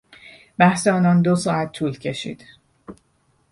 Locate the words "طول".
1.71-1.97